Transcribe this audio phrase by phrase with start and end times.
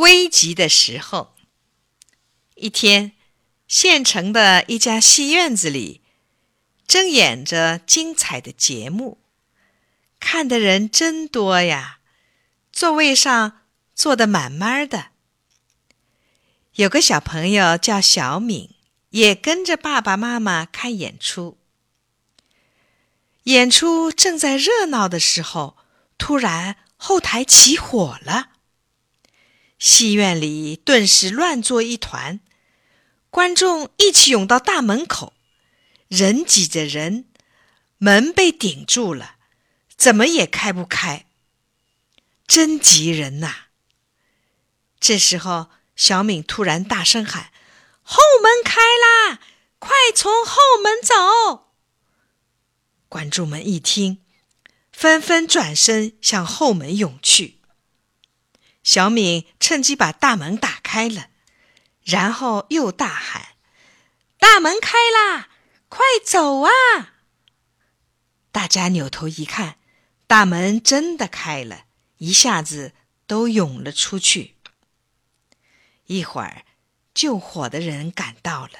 [0.00, 1.34] 危急的时候，
[2.54, 3.12] 一天，
[3.68, 6.00] 县城的一家戏院子里
[6.86, 9.18] 正演着精彩的节目，
[10.18, 11.98] 看的人真多呀，
[12.72, 13.60] 座位上
[13.94, 15.08] 坐得满满的。
[16.74, 18.70] 有个小朋友叫小敏，
[19.10, 21.58] 也跟着爸爸妈妈看演出。
[23.44, 25.76] 演出正在热闹的时候，
[26.16, 28.59] 突然后台起火了。
[29.80, 32.38] 戏院里顿时乱作一团，
[33.30, 35.32] 观众一起涌到大门口，
[36.06, 37.24] 人挤着人，
[37.96, 39.36] 门被顶住了，
[39.96, 41.24] 怎么也开不开，
[42.46, 43.68] 真急人呐！
[45.00, 47.50] 这时候，小敏突然大声喊
[48.04, 49.40] ：“后门开啦，
[49.78, 51.70] 快从后门走！”
[53.08, 54.22] 观众们一听，
[54.92, 57.59] 纷纷转身向后门涌去。
[58.82, 61.28] 小敏趁机把大门打开了，
[62.02, 63.56] 然后又大喊
[64.38, 65.50] ：“大门开啦，
[65.88, 66.70] 快走啊！”
[68.52, 69.78] 大家扭头一看，
[70.26, 71.84] 大门真的开了，
[72.18, 72.94] 一下子
[73.26, 74.56] 都涌了出去。
[76.06, 76.64] 一会儿，
[77.14, 78.72] 救火的人赶到了，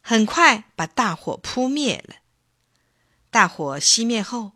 [0.00, 2.16] 很快把大火扑灭了。
[3.30, 4.52] 大火熄灭后，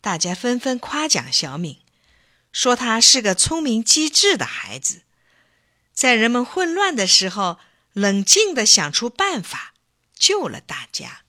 [0.00, 1.81] 大家纷纷夸奖小敏。
[2.52, 5.02] 说他是个聪明机智的孩子，
[5.92, 7.58] 在人们混乱的时候，
[7.94, 9.74] 冷静的想出办法，
[10.14, 11.22] 救了大家。